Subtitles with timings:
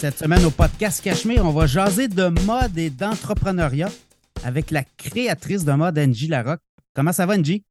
[0.00, 3.90] Cette semaine au podcast Cachemire, on va jaser de mode et d'entrepreneuriat
[4.42, 6.62] avec la créatrice de mode Angie Larocque.
[6.94, 7.66] Comment ça va, Angie?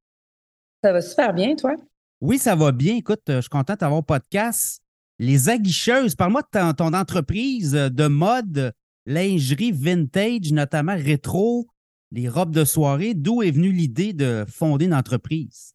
[0.83, 1.73] Ça va super bien, toi?
[2.21, 2.97] Oui, ça va bien.
[2.97, 4.79] Écoute, je suis content d'avoir podcast.
[5.17, 8.73] Les Aguicheuses, parle-moi de ton, entreprise de mode,
[9.07, 11.65] lingerie vintage, notamment rétro,
[12.11, 13.15] les robes de soirée.
[13.15, 15.73] D'où est venue l'idée de fonder une entreprise?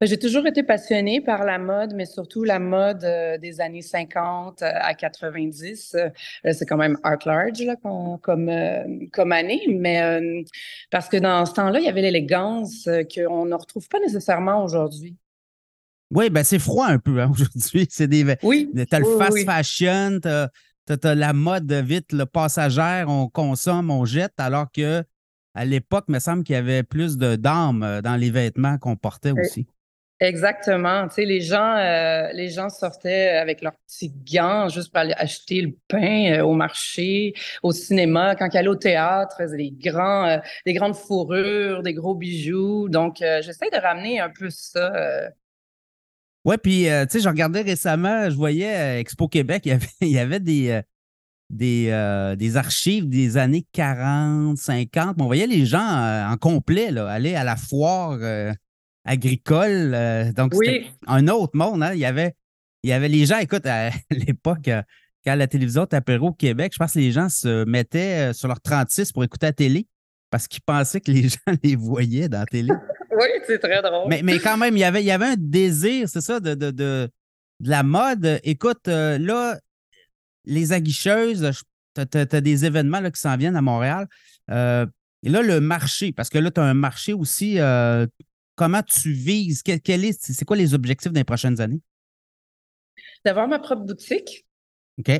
[0.00, 3.82] Ben, j'ai toujours été passionnée par la mode, mais surtout la mode euh, des années
[3.82, 5.94] 50 euh, à 90.
[5.96, 8.50] Euh, c'est quand même art large là, comme,
[9.12, 10.44] comme, année, mais
[10.90, 15.16] parce que dans ce temps-là, il y avait l'élégance qu'on ne retrouve pas nécessairement aujourd'hui.
[16.12, 17.86] Oui, ben c'est froid un peu hein, aujourd'hui.
[17.90, 18.36] C'est des.
[18.42, 18.70] Oui.
[18.90, 20.48] T'as le fast fashion, t'as
[20.88, 25.04] as, la mode vite, le passagère, on consomme, on jette, alors que
[25.54, 28.96] à l'époque, il me semble qu'il y avait plus de d'âme dans les vêtements qu'on
[28.96, 29.66] portait aussi.
[30.20, 31.08] Exactement.
[31.08, 35.14] Tu sais, les gens, euh, les gens sortaient avec leurs petits gants juste pour aller
[35.16, 40.26] acheter le pain euh, au marché, au cinéma, quand ils allaient au théâtre, des grands,
[40.26, 42.90] euh, des grandes fourrures, des gros bijoux.
[42.90, 45.30] Donc, j'essaie de ramener un peu ça.
[46.44, 50.08] Ouais, puis tu sais, je regardais récemment, je voyais Expo Québec, il y avait, il
[50.08, 50.82] y avait des
[51.50, 55.16] des, des, archives des années 40, 50.
[55.20, 58.18] On voyait les gens en complet là, aller à la foire
[59.04, 59.92] agricole.
[59.94, 61.82] Euh, donc, c'était un autre monde.
[61.82, 61.92] Hein.
[61.94, 62.34] Il, y avait,
[62.82, 64.82] il y avait les gens, écoute, à l'époque, euh,
[65.24, 68.48] quand la télévision tapait au Québec, je pense que les gens se mettaient euh, sur
[68.48, 69.86] leur 36 pour écouter la télé
[70.30, 72.72] parce qu'ils pensaient que les gens les voyaient dans la télé.
[73.10, 74.08] oui, c'est très drôle.
[74.08, 76.54] Mais, mais, quand même, il y avait, il y avait un désir, c'est ça, de,
[76.54, 77.10] de, de,
[77.62, 78.40] la mode.
[78.42, 79.58] Écoute, là,
[80.44, 81.50] les aguicheuses,
[81.94, 84.06] tu as, des événements là, qui s'en viennent à Montréal.
[84.48, 87.58] et là, le marché, parce que là, tu as un marché aussi
[88.60, 89.62] comment tu vises?
[89.64, 91.80] c'est quoi les objectifs des prochaines années?
[93.24, 94.44] D'avoir ma propre boutique.
[94.98, 95.10] OK.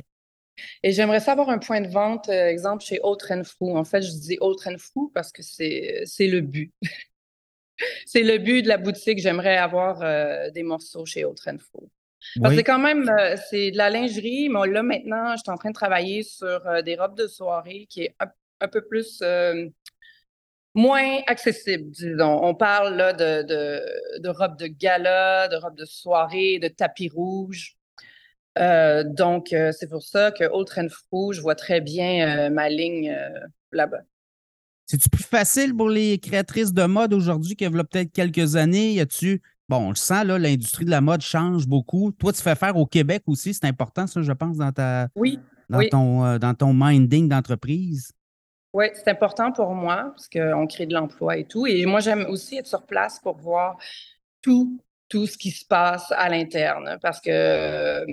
[0.82, 3.74] Et j'aimerais savoir un point de vente, euh, exemple, chez Autre Fou.
[3.78, 6.70] En fait, je dis Autre Fou parce que c'est, le but.
[8.06, 9.20] c'est le but de la boutique.
[9.20, 11.88] J'aimerais avoir euh, des morceaux chez Autre Fou.
[12.40, 15.50] Parce que c'est quand même, euh, c'est de la lingerie, mais là, maintenant, je suis
[15.50, 18.14] en train de travailler sur des robes de soirée qui est
[18.60, 19.22] un peu plus
[20.74, 22.40] moins accessible, disons.
[22.42, 23.42] On parle là de,
[24.20, 27.76] de, robes de gala, de robes de soirée, de tapis rouge.
[28.58, 32.50] Euh, donc, euh, c'est pour ça que Old Trend Fou, je vois très bien euh,
[32.50, 33.16] ma ligne
[33.72, 34.00] là-bas.
[34.86, 38.92] C'est-tu plus facile pour les créatrices de mode aujourd'hui qu'il y a peut-être quelques années?
[38.92, 39.40] Y a-tu.
[39.70, 42.10] Bon, on le sent, là, l'industrie de la mode change beaucoup.
[42.10, 45.06] Toi, tu fais faire au Québec aussi, c'est important, ça, je pense, dans ta.
[45.14, 45.38] Oui.
[45.68, 48.10] Dans, Ton, dans ton minding d'entreprise?
[48.72, 51.68] Oui, c'est important pour moi parce qu'on crée de l'emploi et tout.
[51.68, 53.78] Et moi, j'aime aussi être sur place pour voir
[54.42, 58.04] tout, tout ce qui se passe à l'interne parce que euh,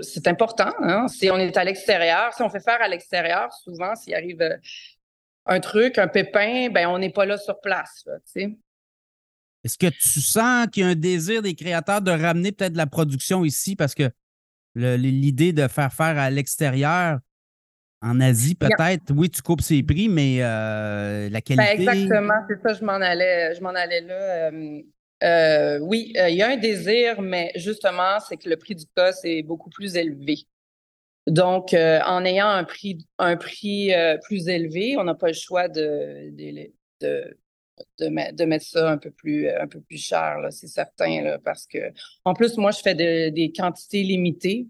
[0.00, 0.72] c'est important.
[0.80, 1.06] Hein.
[1.08, 4.56] Si on est à l'extérieur, si on fait faire à l'extérieur, souvent, s'il arrive euh,
[5.44, 8.08] un truc, un pépin, ben on n'est pas là sur place.
[9.64, 12.86] Est-ce que tu sens qu'il y a un désir des créateurs de ramener peut-être la
[12.86, 14.10] production ici parce que
[14.74, 17.18] l'idée de faire faire à l'extérieur,
[18.00, 21.72] en Asie, peut-être, oui, tu coupes ses prix, mais euh, la ben, qualité.
[21.72, 24.50] exactement, c'est ça, je m'en allais, je m'en allais là.
[24.50, 24.82] Euh,
[25.24, 29.10] euh, oui, il y a un désir, mais justement, c'est que le prix du cas
[29.24, 30.36] est beaucoup plus élevé.
[31.26, 33.90] Donc, en ayant un prix, un prix
[34.22, 36.70] plus élevé, on n'a pas le choix de, de,
[37.00, 37.36] de,
[37.98, 41.92] de, mettre ça un peu plus, un peu plus cher, c'est certain, là, parce que,
[42.24, 44.66] en plus, moi, je fais des quantités limitées.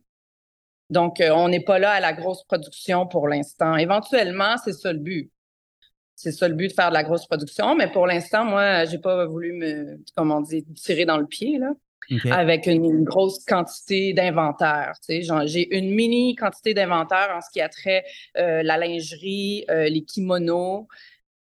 [0.90, 3.76] Donc, euh, on n'est pas là à la grosse production pour l'instant.
[3.76, 5.30] Éventuellement, c'est ça le but.
[6.14, 7.76] C'est ça le but de faire de la grosse production.
[7.76, 11.72] Mais pour l'instant, moi, j'ai pas voulu me, comment dit, tirer dans le pied, là.
[12.30, 14.94] Avec une, grosse quantité d'inventaire.
[15.06, 18.02] Tu sais, j'ai une mini quantité d'inventaire en ce qui a trait
[18.38, 20.88] euh, la lingerie, euh, les kimonos,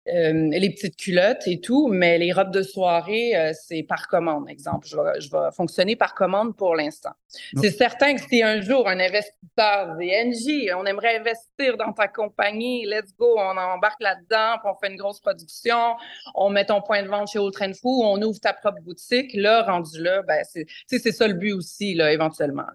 [0.06, 4.50] euh, les petites culottes et tout, mais les robes de soirée, euh, c'est par commande,
[4.50, 4.86] exemple.
[4.86, 7.12] Je vais, je vais, fonctionner par commande pour l'instant.
[7.28, 12.84] C'est certain que si un jour un investisseur VNJ, on aimerait investir dans ta compagnie,
[12.84, 15.94] let's go, on embarque là-dedans, on fait une grosse production,
[16.34, 19.62] on met ton point de vente chez Old Fou, on ouvre ta propre boutique, là,
[19.62, 22.66] rendu là, ben, c'est ça le but aussi, là, éventuellement.